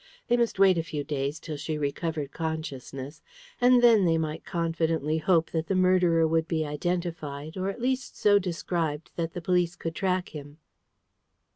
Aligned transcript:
They 0.29 0.35
must 0.35 0.57
wait 0.57 0.79
a 0.79 0.83
few 0.83 1.03
days 1.03 1.39
till 1.39 1.57
she 1.57 1.77
recovered 1.77 2.31
consciousness, 2.31 3.21
and 3.61 3.83
then 3.83 4.03
they 4.03 4.17
might 4.17 4.43
confidently 4.43 5.19
hope 5.19 5.51
that 5.51 5.67
the 5.67 5.75
murderer 5.75 6.27
would 6.27 6.47
be 6.47 6.65
identified, 6.65 7.55
or 7.55 7.69
at 7.69 7.79
least 7.79 8.17
so 8.17 8.39
described 8.39 9.11
that 9.15 9.33
the 9.33 9.41
police 9.43 9.75
could 9.75 9.93
track 9.93 10.29
him. 10.29 10.57